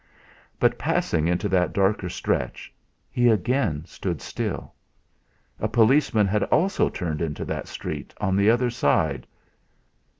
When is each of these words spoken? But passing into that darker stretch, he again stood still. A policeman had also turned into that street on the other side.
But 0.59 0.79
passing 0.79 1.27
into 1.27 1.47
that 1.49 1.73
darker 1.73 2.09
stretch, 2.09 2.73
he 3.11 3.27
again 3.27 3.85
stood 3.85 4.19
still. 4.19 4.73
A 5.59 5.67
policeman 5.67 6.25
had 6.25 6.41
also 6.45 6.89
turned 6.89 7.21
into 7.21 7.45
that 7.45 7.67
street 7.67 8.11
on 8.19 8.35
the 8.35 8.49
other 8.49 8.71
side. 8.71 9.27